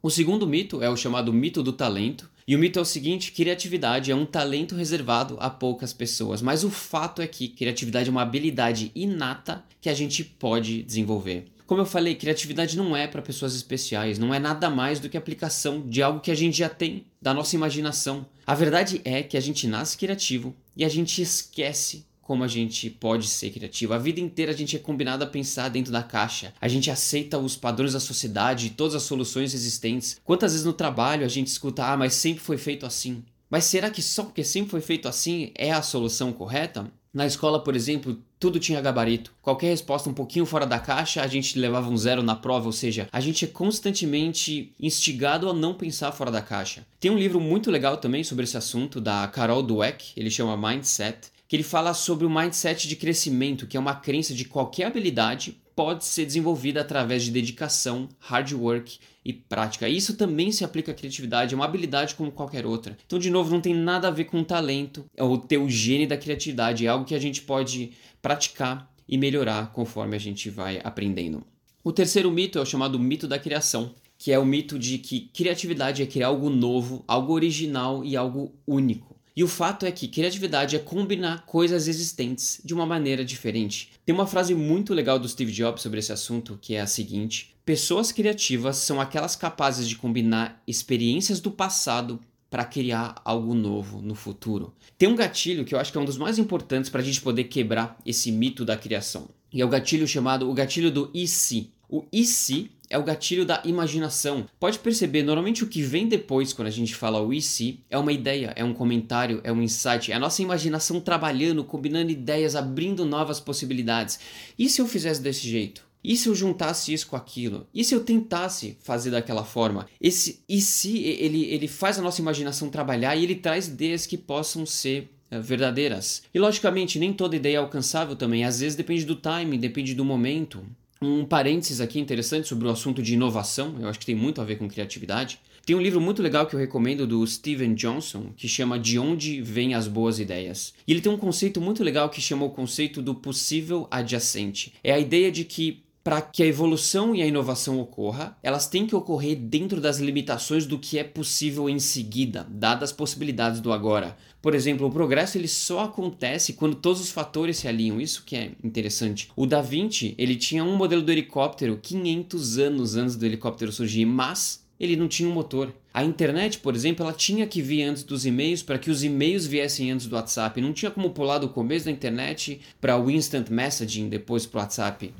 O 0.00 0.10
segundo 0.10 0.46
mito 0.46 0.80
é 0.82 0.88
o 0.88 0.96
chamado 0.96 1.32
mito 1.32 1.62
do 1.62 1.72
talento, 1.72 2.30
e 2.48 2.54
o 2.54 2.58
mito 2.58 2.78
é 2.78 2.82
o 2.82 2.84
seguinte: 2.84 3.32
criatividade 3.32 4.10
é 4.10 4.14
um 4.14 4.24
talento 4.24 4.76
reservado 4.76 5.36
a 5.40 5.50
poucas 5.50 5.92
pessoas, 5.92 6.40
mas 6.40 6.62
o 6.62 6.70
fato 6.70 7.20
é 7.20 7.26
que 7.26 7.48
criatividade 7.48 8.08
é 8.08 8.12
uma 8.12 8.22
habilidade 8.22 8.92
inata 8.94 9.64
que 9.80 9.88
a 9.88 9.94
gente 9.94 10.22
pode 10.22 10.82
desenvolver. 10.82 11.46
Como 11.66 11.80
eu 11.80 11.86
falei, 11.86 12.14
criatividade 12.14 12.76
não 12.76 12.96
é 12.96 13.08
para 13.08 13.20
pessoas 13.20 13.56
especiais, 13.56 14.20
não 14.20 14.32
é 14.32 14.38
nada 14.38 14.70
mais 14.70 15.00
do 15.00 15.08
que 15.08 15.16
aplicação 15.16 15.80
de 15.80 16.00
algo 16.00 16.20
que 16.20 16.30
a 16.30 16.34
gente 16.34 16.56
já 16.56 16.68
tem, 16.68 17.04
da 17.20 17.34
nossa 17.34 17.56
imaginação. 17.56 18.24
A 18.46 18.54
verdade 18.54 19.00
é 19.04 19.20
que 19.24 19.36
a 19.36 19.40
gente 19.40 19.66
nasce 19.66 19.98
criativo 19.98 20.54
e 20.76 20.84
a 20.84 20.88
gente 20.88 21.20
esquece 21.20 22.05
como 22.26 22.42
a 22.42 22.48
gente 22.48 22.90
pode 22.90 23.28
ser 23.28 23.50
criativo. 23.50 23.94
A 23.94 23.98
vida 23.98 24.18
inteira 24.18 24.50
a 24.50 24.54
gente 24.54 24.74
é 24.74 24.80
combinado 24.80 25.22
a 25.22 25.28
pensar 25.28 25.68
dentro 25.68 25.92
da 25.92 26.02
caixa. 26.02 26.52
A 26.60 26.66
gente 26.66 26.90
aceita 26.90 27.38
os 27.38 27.54
padrões 27.54 27.92
da 27.92 28.00
sociedade 28.00 28.66
e 28.66 28.70
todas 28.70 28.96
as 28.96 29.04
soluções 29.04 29.54
existentes. 29.54 30.20
Quantas 30.24 30.50
vezes 30.50 30.66
no 30.66 30.72
trabalho 30.72 31.24
a 31.24 31.28
gente 31.28 31.46
escuta, 31.46 31.84
ah, 31.84 31.96
mas 31.96 32.14
sempre 32.14 32.42
foi 32.42 32.58
feito 32.58 32.84
assim. 32.84 33.22
Mas 33.48 33.62
será 33.66 33.90
que 33.90 34.02
só 34.02 34.24
porque 34.24 34.42
sempre 34.42 34.72
foi 34.72 34.80
feito 34.80 35.06
assim 35.06 35.52
é 35.54 35.70
a 35.70 35.82
solução 35.82 36.32
correta? 36.32 36.90
Na 37.14 37.24
escola, 37.26 37.62
por 37.62 37.76
exemplo, 37.76 38.20
tudo 38.40 38.58
tinha 38.58 38.80
gabarito. 38.80 39.32
Qualquer 39.40 39.68
resposta 39.68 40.10
um 40.10 40.12
pouquinho 40.12 40.44
fora 40.44 40.66
da 40.66 40.80
caixa, 40.80 41.22
a 41.22 41.26
gente 41.28 41.56
levava 41.58 41.88
um 41.88 41.96
zero 41.96 42.24
na 42.24 42.34
prova, 42.34 42.66
ou 42.66 42.72
seja, 42.72 43.08
a 43.12 43.20
gente 43.20 43.44
é 43.44 43.48
constantemente 43.48 44.72
instigado 44.80 45.48
a 45.48 45.54
não 45.54 45.72
pensar 45.72 46.10
fora 46.10 46.30
da 46.30 46.42
caixa. 46.42 46.84
Tem 46.98 47.10
um 47.10 47.16
livro 47.16 47.40
muito 47.40 47.70
legal 47.70 47.96
também 47.98 48.24
sobre 48.24 48.44
esse 48.44 48.56
assunto, 48.56 49.00
da 49.00 49.26
Carol 49.28 49.62
Dweck, 49.62 50.12
ele 50.16 50.28
chama 50.28 50.56
Mindset 50.56 51.35
que 51.48 51.56
ele 51.56 51.62
fala 51.62 51.94
sobre 51.94 52.26
o 52.26 52.30
mindset 52.30 52.88
de 52.88 52.96
crescimento, 52.96 53.66
que 53.66 53.76
é 53.76 53.80
uma 53.80 53.94
crença 53.94 54.34
de 54.34 54.44
qualquer 54.44 54.86
habilidade 54.86 55.60
pode 55.76 56.06
ser 56.06 56.24
desenvolvida 56.24 56.80
através 56.80 57.22
de 57.22 57.30
dedicação, 57.30 58.08
hard 58.18 58.52
work 58.52 58.98
e 59.22 59.32
prática. 59.34 59.86
Isso 59.86 60.16
também 60.16 60.50
se 60.50 60.64
aplica 60.64 60.90
à 60.90 60.94
criatividade, 60.94 61.52
é 61.52 61.56
uma 61.56 61.66
habilidade 61.66 62.14
como 62.14 62.32
qualquer 62.32 62.64
outra. 62.64 62.96
Então, 63.06 63.18
de 63.18 63.28
novo, 63.28 63.50
não 63.50 63.60
tem 63.60 63.74
nada 63.74 64.08
a 64.08 64.10
ver 64.10 64.24
com 64.24 64.42
talento 64.42 65.04
ou 65.18 65.36
ter 65.36 65.58
o 65.58 65.68
gene 65.68 66.06
da 66.06 66.16
criatividade, 66.16 66.86
é 66.86 66.88
algo 66.88 67.04
que 67.04 67.14
a 67.14 67.18
gente 67.18 67.42
pode 67.42 67.92
praticar 68.22 68.90
e 69.06 69.18
melhorar 69.18 69.70
conforme 69.72 70.16
a 70.16 70.18
gente 70.18 70.48
vai 70.48 70.80
aprendendo. 70.82 71.44
O 71.84 71.92
terceiro 71.92 72.30
mito 72.30 72.58
é 72.58 72.62
o 72.62 72.66
chamado 72.66 72.98
mito 72.98 73.28
da 73.28 73.38
criação, 73.38 73.94
que 74.18 74.32
é 74.32 74.38
o 74.38 74.46
mito 74.46 74.78
de 74.78 74.96
que 74.96 75.30
criatividade 75.32 76.02
é 76.02 76.06
criar 76.06 76.28
algo 76.28 76.48
novo, 76.48 77.04
algo 77.06 77.34
original 77.34 78.02
e 78.02 78.16
algo 78.16 78.54
único. 78.66 79.15
E 79.36 79.44
o 79.44 79.48
fato 79.48 79.84
é 79.84 79.92
que 79.92 80.08
criatividade 80.08 80.76
é 80.76 80.78
combinar 80.78 81.44
coisas 81.44 81.86
existentes 81.86 82.58
de 82.64 82.72
uma 82.72 82.86
maneira 82.86 83.22
diferente. 83.22 83.90
Tem 84.02 84.14
uma 84.14 84.26
frase 84.26 84.54
muito 84.54 84.94
legal 84.94 85.18
do 85.18 85.28
Steve 85.28 85.52
Jobs 85.52 85.82
sobre 85.82 85.98
esse 85.98 86.10
assunto 86.10 86.58
que 86.58 86.74
é 86.74 86.80
a 86.80 86.86
seguinte: 86.86 87.54
Pessoas 87.62 88.10
criativas 88.10 88.78
são 88.78 88.98
aquelas 88.98 89.36
capazes 89.36 89.86
de 89.86 89.96
combinar 89.96 90.62
experiências 90.66 91.38
do 91.38 91.50
passado 91.50 92.18
para 92.48 92.64
criar 92.64 93.20
algo 93.24 93.52
novo 93.52 94.00
no 94.00 94.14
futuro. 94.14 94.72
Tem 94.96 95.08
um 95.08 95.16
gatilho 95.16 95.66
que 95.66 95.74
eu 95.74 95.78
acho 95.78 95.92
que 95.92 95.98
é 95.98 96.00
um 96.00 96.06
dos 96.06 96.16
mais 96.16 96.38
importantes 96.38 96.88
para 96.88 97.02
a 97.02 97.04
gente 97.04 97.20
poder 97.20 97.44
quebrar 97.44 97.98
esse 98.06 98.32
mito 98.32 98.64
da 98.64 98.76
criação. 98.76 99.28
E 99.52 99.60
é 99.60 99.64
o 99.64 99.68
gatilho 99.68 100.08
chamado 100.08 100.48
o 100.48 100.54
gatilho 100.54 100.90
do 100.90 101.10
e 101.12 101.26
se. 101.28 101.70
O 101.88 102.04
e 102.10 102.24
se 102.24 102.70
é 102.88 102.98
o 102.98 103.02
gatilho 103.02 103.44
da 103.44 103.62
imaginação. 103.64 104.46
Pode 104.58 104.78
perceber, 104.78 105.22
normalmente 105.22 105.64
o 105.64 105.68
que 105.68 105.82
vem 105.82 106.08
depois 106.08 106.52
quando 106.52 106.68
a 106.68 106.72
gente 106.72 106.94
fala 106.94 107.20
o 107.20 107.32
e 107.32 107.40
se 107.42 107.80
é 107.90 107.98
uma 107.98 108.12
ideia, 108.12 108.52
é 108.56 108.64
um 108.64 108.72
comentário, 108.72 109.40
é 109.44 109.52
um 109.52 109.62
insight, 109.62 110.12
é 110.12 110.14
a 110.14 110.20
nossa 110.20 110.42
imaginação 110.42 111.00
trabalhando, 111.00 111.64
combinando 111.64 112.10
ideias, 112.10 112.56
abrindo 112.56 113.04
novas 113.04 113.40
possibilidades. 113.40 114.18
E 114.58 114.68
se 114.68 114.80
eu 114.80 114.86
fizesse 114.86 115.20
desse 115.20 115.48
jeito? 115.48 115.86
E 116.02 116.16
se 116.16 116.28
eu 116.28 116.36
juntasse 116.36 116.92
isso 116.92 117.08
com 117.08 117.16
aquilo? 117.16 117.66
E 117.74 117.82
se 117.82 117.92
eu 117.92 118.04
tentasse 118.04 118.76
fazer 118.80 119.10
daquela 119.10 119.44
forma? 119.44 119.88
Esse 120.00 120.40
e 120.48 120.60
se 120.60 120.98
ele, 121.02 121.46
ele 121.46 121.66
faz 121.66 121.98
a 121.98 122.02
nossa 122.02 122.20
imaginação 122.20 122.70
trabalhar 122.70 123.16
e 123.16 123.24
ele 123.24 123.34
traz 123.34 123.66
ideias 123.66 124.06
que 124.06 124.16
possam 124.16 124.64
ser 124.64 125.10
eh, 125.28 125.40
verdadeiras. 125.40 126.22
E 126.32 126.38
logicamente, 126.38 127.00
nem 127.00 127.12
toda 127.12 127.34
ideia 127.34 127.56
é 127.56 127.58
alcançável 127.58 128.14
também, 128.14 128.44
às 128.44 128.60
vezes 128.60 128.76
depende 128.76 129.04
do 129.04 129.16
timing, 129.16 129.58
depende 129.58 129.94
do 129.94 130.04
momento. 130.04 130.64
Um 131.00 131.24
parênteses 131.24 131.80
aqui 131.80 132.00
interessante 132.00 132.48
sobre 132.48 132.66
o 132.66 132.70
assunto 132.70 133.02
de 133.02 133.14
inovação, 133.14 133.76
eu 133.78 133.88
acho 133.88 133.98
que 133.98 134.06
tem 134.06 134.14
muito 134.14 134.40
a 134.40 134.44
ver 134.44 134.56
com 134.56 134.68
criatividade. 134.68 135.38
Tem 135.66 135.76
um 135.76 135.82
livro 135.82 136.00
muito 136.00 136.22
legal 136.22 136.46
que 136.46 136.54
eu 136.54 136.60
recomendo 136.60 137.06
do 137.06 137.26
Steven 137.26 137.74
Johnson, 137.74 138.32
que 138.36 138.46
chama 138.48 138.78
De 138.78 138.98
Onde 138.98 139.42
Vêm 139.42 139.74
as 139.74 139.88
Boas 139.88 140.18
Ideias. 140.18 140.72
E 140.86 140.92
ele 140.92 141.00
tem 141.00 141.12
um 141.12 141.18
conceito 141.18 141.60
muito 141.60 141.82
legal 141.82 142.08
que 142.08 142.20
chama 142.20 142.46
o 142.46 142.50
conceito 142.50 143.02
do 143.02 143.14
possível 143.14 143.86
adjacente. 143.90 144.72
É 144.82 144.92
a 144.92 144.98
ideia 144.98 145.30
de 145.30 145.44
que 145.44 145.82
para 146.06 146.22
que 146.22 146.40
a 146.44 146.46
evolução 146.46 147.16
e 147.16 147.20
a 147.20 147.26
inovação 147.26 147.80
ocorra, 147.80 148.38
elas 148.40 148.68
têm 148.68 148.86
que 148.86 148.94
ocorrer 148.94 149.34
dentro 149.34 149.80
das 149.80 149.98
limitações 149.98 150.64
do 150.64 150.78
que 150.78 151.00
é 151.00 151.02
possível 151.02 151.68
em 151.68 151.80
seguida, 151.80 152.46
dadas 152.48 152.90
as 152.90 152.96
possibilidades 152.96 153.58
do 153.60 153.72
agora. 153.72 154.16
Por 154.40 154.54
exemplo, 154.54 154.86
o 154.86 154.90
progresso 154.92 155.36
ele 155.36 155.48
só 155.48 155.80
acontece 155.80 156.52
quando 156.52 156.76
todos 156.76 157.00
os 157.00 157.10
fatores 157.10 157.56
se 157.56 157.66
alinham. 157.66 158.00
Isso 158.00 158.22
que 158.24 158.36
é 158.36 158.52
interessante. 158.62 159.32
O 159.34 159.46
Da 159.46 159.60
Vinci, 159.60 160.14
ele 160.16 160.36
tinha 160.36 160.62
um 160.62 160.76
modelo 160.76 161.02
do 161.02 161.10
helicóptero 161.10 161.76
500 161.82 162.58
anos 162.58 162.94
antes 162.94 163.16
do 163.16 163.26
helicóptero 163.26 163.72
surgir, 163.72 164.04
mas 164.04 164.64
ele 164.78 164.94
não 164.94 165.08
tinha 165.08 165.28
um 165.28 165.32
motor. 165.32 165.74
A 165.92 166.04
internet, 166.04 166.60
por 166.60 166.76
exemplo, 166.76 167.04
ela 167.04 167.12
tinha 167.12 167.48
que 167.48 167.60
vir 167.60 167.82
antes 167.82 168.04
dos 168.04 168.24
e-mails 168.24 168.62
para 168.62 168.78
que 168.78 168.92
os 168.92 169.02
e-mails 169.02 169.44
viessem 169.44 169.90
antes 169.90 170.06
do 170.06 170.14
WhatsApp. 170.14 170.60
Não 170.60 170.72
tinha 170.72 170.92
como 170.92 171.10
pular 171.10 171.38
do 171.38 171.48
começo 171.48 171.86
da 171.86 171.90
internet 171.90 172.60
para 172.80 172.96
o 172.96 173.10
instant 173.10 173.50
messaging 173.50 174.08
depois 174.08 174.46
para 174.46 174.58
o 174.58 174.62
WhatsApp. 174.62 175.12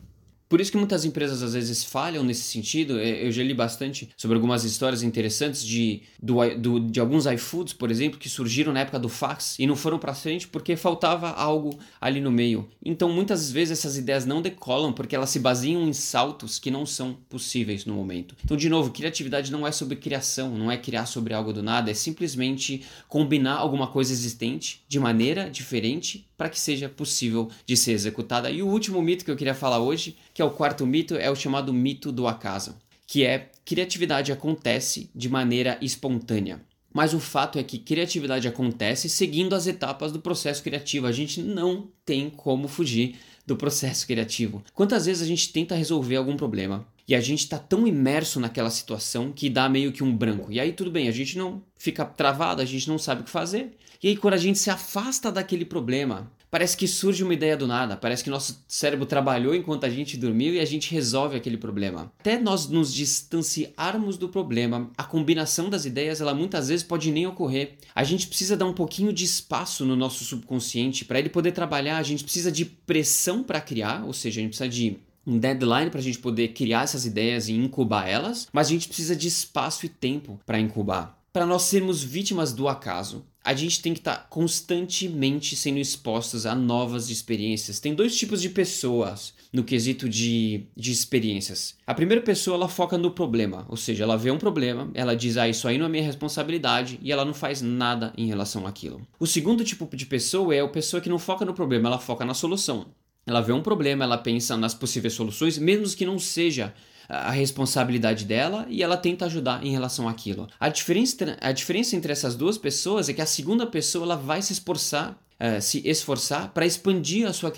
Por 0.48 0.60
isso 0.60 0.70
que 0.70 0.78
muitas 0.78 1.04
empresas 1.04 1.42
às 1.42 1.54
vezes 1.54 1.84
falham 1.84 2.22
nesse 2.22 2.42
sentido. 2.42 2.98
É, 2.98 3.26
eu 3.26 3.32
já 3.32 3.42
li 3.42 3.54
bastante 3.54 4.08
sobre 4.16 4.36
algumas 4.36 4.64
histórias 4.64 5.02
interessantes 5.02 5.64
de, 5.64 6.02
do, 6.22 6.36
do, 6.56 6.80
de 6.80 7.00
alguns 7.00 7.26
iFoods, 7.26 7.72
por 7.72 7.90
exemplo, 7.90 8.18
que 8.18 8.28
surgiram 8.28 8.72
na 8.72 8.80
época 8.80 8.98
do 8.98 9.08
fax 9.08 9.58
e 9.58 9.66
não 9.66 9.76
foram 9.76 9.98
para 9.98 10.14
frente 10.14 10.46
porque 10.46 10.76
faltava 10.76 11.30
algo 11.30 11.78
ali 12.00 12.20
no 12.20 12.30
meio. 12.30 12.68
Então 12.84 13.08
muitas 13.08 13.50
vezes 13.50 13.78
essas 13.78 13.96
ideias 13.96 14.24
não 14.24 14.40
decolam 14.40 14.92
porque 14.92 15.16
elas 15.16 15.30
se 15.30 15.38
baseiam 15.38 15.88
em 15.88 15.92
saltos 15.92 16.58
que 16.58 16.70
não 16.70 16.86
são 16.86 17.14
possíveis 17.28 17.84
no 17.84 17.94
momento. 17.94 18.36
Então, 18.44 18.56
de 18.56 18.68
novo, 18.68 18.90
criatividade 18.90 19.50
não 19.50 19.66
é 19.66 19.72
sobre 19.72 19.96
criação, 19.96 20.56
não 20.56 20.70
é 20.70 20.76
criar 20.76 21.06
sobre 21.06 21.34
algo 21.34 21.52
do 21.52 21.62
nada, 21.62 21.90
é 21.90 21.94
simplesmente 21.94 22.82
combinar 23.08 23.56
alguma 23.56 23.88
coisa 23.88 24.12
existente 24.12 24.84
de 24.88 25.00
maneira 25.00 25.50
diferente 25.50 26.26
para 26.36 26.48
que 26.48 26.60
seja 26.60 26.88
possível 26.88 27.50
de 27.64 27.76
ser 27.76 27.92
executada. 27.92 28.50
E 28.50 28.62
o 28.62 28.68
último 28.68 29.00
mito 29.00 29.24
que 29.24 29.30
eu 29.30 29.36
queria 29.36 29.54
falar 29.54 29.78
hoje, 29.78 30.16
que 30.36 30.42
é 30.42 30.44
o 30.44 30.50
quarto 30.50 30.86
mito, 30.86 31.14
é 31.14 31.30
o 31.30 31.34
chamado 31.34 31.72
mito 31.72 32.12
do 32.12 32.28
acaso, 32.28 32.76
que 33.06 33.24
é 33.24 33.48
criatividade 33.64 34.30
acontece 34.30 35.08
de 35.14 35.30
maneira 35.30 35.78
espontânea. 35.80 36.60
Mas 36.92 37.14
o 37.14 37.20
fato 37.20 37.58
é 37.58 37.62
que 37.62 37.78
criatividade 37.78 38.46
acontece 38.46 39.08
seguindo 39.08 39.54
as 39.54 39.66
etapas 39.66 40.12
do 40.12 40.20
processo 40.20 40.62
criativo. 40.62 41.06
A 41.06 41.12
gente 41.12 41.40
não 41.40 41.88
tem 42.04 42.28
como 42.28 42.68
fugir 42.68 43.16
do 43.46 43.56
processo 43.56 44.06
criativo. 44.06 44.62
Quantas 44.74 45.06
vezes 45.06 45.22
a 45.22 45.26
gente 45.26 45.50
tenta 45.50 45.74
resolver 45.74 46.16
algum 46.16 46.36
problema 46.36 46.86
e 47.08 47.14
a 47.14 47.20
gente 47.20 47.40
está 47.40 47.56
tão 47.56 47.86
imerso 47.86 48.38
naquela 48.38 48.68
situação 48.68 49.32
que 49.32 49.48
dá 49.48 49.70
meio 49.70 49.90
que 49.90 50.04
um 50.04 50.14
branco. 50.14 50.52
E 50.52 50.60
aí 50.60 50.70
tudo 50.74 50.90
bem, 50.90 51.08
a 51.08 51.12
gente 51.12 51.38
não 51.38 51.62
fica 51.78 52.04
travado, 52.04 52.60
a 52.60 52.66
gente 52.66 52.86
não 52.88 52.98
sabe 52.98 53.22
o 53.22 53.24
que 53.24 53.30
fazer. 53.30 53.74
E 54.02 54.08
aí 54.08 54.16
quando 54.18 54.34
a 54.34 54.38
gente 54.38 54.58
se 54.58 54.68
afasta 54.68 55.32
daquele 55.32 55.64
problema, 55.64 56.30
parece 56.56 56.74
que 56.74 56.88
surge 56.88 57.22
uma 57.22 57.34
ideia 57.34 57.54
do 57.54 57.66
nada, 57.66 57.98
parece 57.98 58.24
que 58.24 58.30
nosso 58.30 58.64
cérebro 58.66 59.04
trabalhou 59.04 59.54
enquanto 59.54 59.84
a 59.84 59.90
gente 59.90 60.16
dormiu 60.16 60.54
e 60.54 60.58
a 60.58 60.64
gente 60.64 60.90
resolve 60.90 61.36
aquele 61.36 61.58
problema. 61.58 62.10
Até 62.18 62.38
nós 62.38 62.66
nos 62.66 62.94
distanciarmos 62.94 64.16
do 64.16 64.30
problema, 64.30 64.90
a 64.96 65.04
combinação 65.04 65.68
das 65.68 65.84
ideias, 65.84 66.18
ela 66.18 66.32
muitas 66.32 66.68
vezes 66.68 66.82
pode 66.82 67.12
nem 67.12 67.26
ocorrer. 67.26 67.74
A 67.94 68.02
gente 68.04 68.26
precisa 68.26 68.56
dar 68.56 68.64
um 68.64 68.72
pouquinho 68.72 69.12
de 69.12 69.22
espaço 69.22 69.84
no 69.84 69.94
nosso 69.94 70.24
subconsciente 70.24 71.04
para 71.04 71.18
ele 71.18 71.28
poder 71.28 71.52
trabalhar, 71.52 71.98
a 71.98 72.02
gente 72.02 72.24
precisa 72.24 72.50
de 72.50 72.64
pressão 72.64 73.42
para 73.42 73.60
criar, 73.60 74.06
ou 74.06 74.14
seja, 74.14 74.40
a 74.40 74.42
gente 74.42 74.56
precisa 74.56 74.70
de 74.70 74.96
um 75.26 75.38
deadline 75.38 75.90
para 75.90 76.00
a 76.00 76.02
gente 76.02 76.18
poder 76.18 76.54
criar 76.54 76.84
essas 76.84 77.04
ideias 77.04 77.48
e 77.48 77.52
incubar 77.52 78.08
elas, 78.08 78.48
mas 78.50 78.68
a 78.68 78.70
gente 78.70 78.88
precisa 78.88 79.14
de 79.14 79.28
espaço 79.28 79.84
e 79.84 79.90
tempo 79.90 80.40
para 80.46 80.58
incubar. 80.58 81.18
Para 81.34 81.44
nós 81.44 81.64
sermos 81.64 82.02
vítimas 82.02 82.54
do 82.54 82.66
acaso, 82.66 83.26
a 83.46 83.54
gente 83.54 83.80
tem 83.80 83.92
que 83.92 84.00
estar 84.00 84.16
tá 84.16 84.26
constantemente 84.28 85.54
sendo 85.54 85.78
expostos 85.78 86.46
a 86.46 86.54
novas 86.54 87.10
experiências. 87.10 87.78
Tem 87.78 87.94
dois 87.94 88.16
tipos 88.16 88.42
de 88.42 88.50
pessoas 88.50 89.32
no 89.52 89.62
quesito 89.62 90.08
de, 90.08 90.64
de 90.76 90.90
experiências. 90.90 91.76
A 91.86 91.94
primeira 91.94 92.20
pessoa 92.20 92.56
ela 92.56 92.68
foca 92.68 92.98
no 92.98 93.12
problema, 93.12 93.64
ou 93.68 93.76
seja, 93.76 94.02
ela 94.02 94.18
vê 94.18 94.32
um 94.32 94.36
problema, 94.36 94.90
ela 94.94 95.14
diz, 95.14 95.36
ah, 95.36 95.48
isso 95.48 95.68
aí 95.68 95.78
não 95.78 95.86
é 95.86 95.88
minha 95.88 96.02
responsabilidade 96.02 96.98
e 97.00 97.12
ela 97.12 97.24
não 97.24 97.32
faz 97.32 97.62
nada 97.62 98.12
em 98.18 98.26
relação 98.26 98.66
àquilo. 98.66 99.00
O 99.20 99.28
segundo 99.28 99.62
tipo 99.62 99.88
de 99.96 100.06
pessoa 100.06 100.52
é 100.52 100.58
a 100.58 100.66
pessoa 100.66 101.00
que 101.00 101.08
não 101.08 101.18
foca 101.18 101.44
no 101.44 101.54
problema, 101.54 101.88
ela 101.88 102.00
foca 102.00 102.24
na 102.24 102.34
solução. 102.34 102.86
Ela 103.24 103.40
vê 103.40 103.52
um 103.52 103.62
problema, 103.62 104.02
ela 104.02 104.18
pensa 104.18 104.56
nas 104.56 104.74
possíveis 104.74 105.14
soluções, 105.14 105.56
mesmo 105.56 105.96
que 105.96 106.04
não 106.04 106.18
seja 106.18 106.74
a 107.08 107.30
responsabilidade 107.30 108.24
dela 108.24 108.66
e 108.68 108.82
ela 108.82 108.96
tenta 108.96 109.26
ajudar 109.26 109.64
em 109.64 109.70
relação 109.70 110.08
àquilo. 110.08 110.48
A 110.58 110.68
diferença, 110.68 111.36
a 111.40 111.52
diferença 111.52 111.96
entre 111.96 112.12
essas 112.12 112.34
duas 112.34 112.58
pessoas 112.58 113.08
é 113.08 113.12
que 113.12 113.22
a 113.22 113.26
segunda 113.26 113.66
pessoa 113.66 114.04
ela 114.04 114.16
vai 114.16 114.42
se 114.42 114.52
esforçar 114.52 115.18
Uh, 115.38 115.60
se 115.60 115.86
esforçar 115.86 116.50
para 116.54 116.64
expandir 116.64 117.28
a 117.28 117.32
sua 117.34 117.52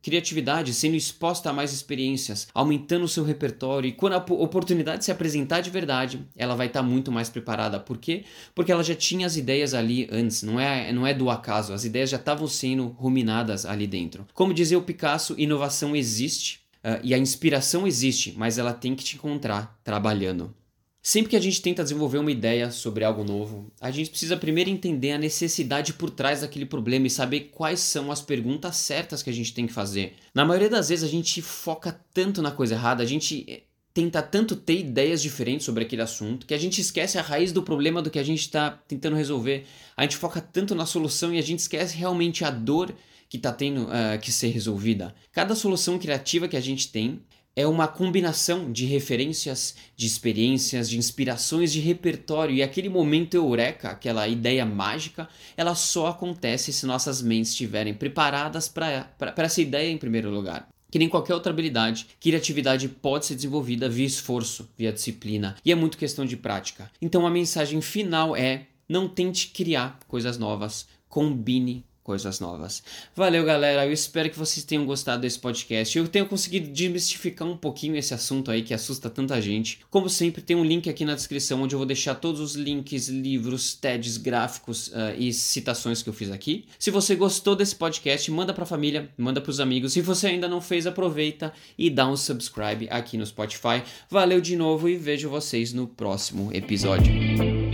criatividade, 0.00 0.72
sendo 0.72 0.94
exposta 0.94 1.50
a 1.50 1.52
mais 1.52 1.72
experiências, 1.72 2.46
aumentando 2.54 3.04
o 3.04 3.08
seu 3.08 3.24
repertório. 3.24 3.88
E 3.88 3.92
quando 3.92 4.12
a 4.12 4.18
oportunidade 4.18 5.04
se 5.04 5.10
apresentar 5.10 5.60
de 5.60 5.68
verdade, 5.68 6.24
ela 6.36 6.54
vai 6.54 6.68
estar 6.68 6.82
tá 6.82 6.86
muito 6.86 7.10
mais 7.10 7.28
preparada. 7.28 7.80
Por 7.80 7.98
quê? 7.98 8.22
Porque 8.54 8.70
ela 8.70 8.84
já 8.84 8.94
tinha 8.94 9.26
as 9.26 9.36
ideias 9.36 9.74
ali 9.74 10.06
antes, 10.12 10.44
não 10.44 10.60
é, 10.60 10.92
não 10.92 11.04
é 11.04 11.12
do 11.12 11.28
acaso, 11.28 11.72
as 11.72 11.84
ideias 11.84 12.10
já 12.10 12.16
estavam 12.16 12.46
sendo 12.46 12.94
ruminadas 12.96 13.66
ali 13.66 13.88
dentro. 13.88 14.24
Como 14.32 14.54
dizia 14.54 14.78
o 14.78 14.82
Picasso, 14.82 15.34
inovação 15.36 15.96
existe 15.96 16.64
uh, 16.84 17.00
e 17.02 17.14
a 17.14 17.18
inspiração 17.18 17.86
existe, 17.86 18.34
mas 18.36 18.58
ela 18.58 18.72
tem 18.72 18.94
que 18.94 19.04
te 19.04 19.16
encontrar 19.16 19.78
trabalhando. 19.84 20.54
Sempre 21.08 21.30
que 21.30 21.36
a 21.36 21.40
gente 21.40 21.62
tenta 21.62 21.84
desenvolver 21.84 22.18
uma 22.18 22.32
ideia 22.32 22.68
sobre 22.72 23.04
algo 23.04 23.22
novo, 23.22 23.70
a 23.80 23.92
gente 23.92 24.10
precisa 24.10 24.36
primeiro 24.36 24.70
entender 24.70 25.12
a 25.12 25.18
necessidade 25.18 25.92
por 25.92 26.10
trás 26.10 26.40
daquele 26.40 26.66
problema 26.66 27.06
e 27.06 27.10
saber 27.10 27.52
quais 27.52 27.78
são 27.78 28.10
as 28.10 28.20
perguntas 28.20 28.74
certas 28.74 29.22
que 29.22 29.30
a 29.30 29.32
gente 29.32 29.54
tem 29.54 29.68
que 29.68 29.72
fazer. 29.72 30.14
Na 30.34 30.44
maioria 30.44 30.68
das 30.68 30.88
vezes 30.88 31.04
a 31.04 31.08
gente 31.08 31.40
foca 31.40 31.96
tanto 32.12 32.42
na 32.42 32.50
coisa 32.50 32.74
errada, 32.74 33.04
a 33.04 33.06
gente 33.06 33.46
eh, 33.48 33.62
tenta 33.94 34.20
tanto 34.20 34.56
ter 34.56 34.80
ideias 34.80 35.22
diferentes 35.22 35.64
sobre 35.64 35.84
aquele 35.84 36.02
assunto 36.02 36.44
que 36.44 36.52
a 36.52 36.58
gente 36.58 36.80
esquece 36.80 37.20
a 37.20 37.22
raiz 37.22 37.52
do 37.52 37.62
problema 37.62 38.02
do 38.02 38.10
que 38.10 38.18
a 38.18 38.24
gente 38.24 38.40
está 38.40 38.72
tentando 38.88 39.14
resolver. 39.14 39.64
A 39.96 40.02
gente 40.02 40.16
foca 40.16 40.40
tanto 40.40 40.74
na 40.74 40.86
solução 40.86 41.32
e 41.32 41.38
a 41.38 41.42
gente 41.42 41.60
esquece 41.60 41.96
realmente 41.96 42.44
a 42.44 42.50
dor 42.50 42.92
que 43.28 43.36
está 43.36 43.52
tendo 43.52 43.84
uh, 43.84 44.18
que 44.20 44.30
ser 44.32 44.48
resolvida. 44.48 45.14
Cada 45.32 45.54
solução 45.54 45.98
criativa 45.98 46.48
que 46.48 46.56
a 46.56 46.60
gente 46.60 46.90
tem 46.90 47.22
é 47.56 47.66
uma 47.66 47.88
combinação 47.88 48.70
de 48.70 48.84
referências, 48.84 49.74
de 49.96 50.06
experiências, 50.06 50.90
de 50.90 50.98
inspirações, 50.98 51.72
de 51.72 51.80
repertório 51.80 52.54
e 52.54 52.62
aquele 52.62 52.90
momento 52.90 53.34
eureka, 53.34 53.88
aquela 53.88 54.28
ideia 54.28 54.66
mágica, 54.66 55.26
ela 55.56 55.74
só 55.74 56.08
acontece 56.08 56.70
se 56.70 56.84
nossas 56.84 57.22
mentes 57.22 57.52
estiverem 57.52 57.94
preparadas 57.94 58.68
para 58.68 59.08
essa 59.38 59.62
ideia 59.62 59.90
em 59.90 59.96
primeiro 59.96 60.30
lugar. 60.30 60.68
Que 60.90 60.98
nem 60.98 61.08
qualquer 61.08 61.34
outra 61.34 61.50
habilidade, 61.50 62.06
criatividade 62.20 62.88
pode 62.88 63.24
ser 63.24 63.34
desenvolvida 63.34 63.88
via 63.88 64.06
esforço, 64.06 64.68
via 64.76 64.92
disciplina, 64.92 65.56
e 65.64 65.72
é 65.72 65.74
muito 65.74 65.98
questão 65.98 66.26
de 66.26 66.36
prática. 66.36 66.90
Então 67.00 67.26
a 67.26 67.30
mensagem 67.30 67.80
final 67.80 68.36
é: 68.36 68.66
não 68.88 69.08
tente 69.08 69.48
criar 69.48 69.98
coisas 70.06 70.38
novas, 70.38 70.86
combine 71.08 71.84
coisas 72.06 72.38
novas. 72.38 72.84
Valeu, 73.16 73.44
galera. 73.44 73.84
Eu 73.84 73.92
espero 73.92 74.30
que 74.30 74.38
vocês 74.38 74.64
tenham 74.64 74.86
gostado 74.86 75.22
desse 75.22 75.40
podcast. 75.40 75.98
Eu 75.98 76.06
tenho 76.06 76.24
conseguido 76.24 76.70
desmistificar 76.70 77.48
um 77.48 77.56
pouquinho 77.56 77.96
esse 77.96 78.14
assunto 78.14 78.48
aí 78.48 78.62
que 78.62 78.72
assusta 78.72 79.10
tanta 79.10 79.42
gente. 79.42 79.80
Como 79.90 80.08
sempre, 80.08 80.40
tem 80.40 80.54
um 80.54 80.64
link 80.64 80.88
aqui 80.88 81.04
na 81.04 81.16
descrição 81.16 81.60
onde 81.60 81.74
eu 81.74 81.80
vou 81.80 81.86
deixar 81.86 82.14
todos 82.14 82.40
os 82.40 82.54
links, 82.54 83.08
livros, 83.08 83.74
TEDs, 83.74 84.18
gráficos 84.18 84.86
uh, 84.88 85.18
e 85.18 85.32
citações 85.32 86.00
que 86.00 86.08
eu 86.08 86.14
fiz 86.14 86.30
aqui. 86.30 86.64
Se 86.78 86.92
você 86.92 87.16
gostou 87.16 87.56
desse 87.56 87.74
podcast, 87.74 88.30
manda 88.30 88.54
pra 88.54 88.64
família, 88.64 89.10
manda 89.18 89.40
pros 89.40 89.58
amigos. 89.58 89.92
Se 89.92 90.00
você 90.00 90.28
ainda 90.28 90.46
não 90.46 90.60
fez, 90.60 90.86
aproveita 90.86 91.52
e 91.76 91.90
dá 91.90 92.06
um 92.08 92.16
subscribe 92.16 92.86
aqui 92.88 93.18
no 93.18 93.26
Spotify. 93.26 93.82
Valeu 94.08 94.40
de 94.40 94.54
novo 94.54 94.88
e 94.88 94.94
vejo 94.94 95.28
vocês 95.28 95.72
no 95.72 95.88
próximo 95.88 96.52
episódio. 96.54 97.65